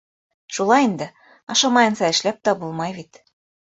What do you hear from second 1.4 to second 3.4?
ашамайынса эшләп тә булмай бит...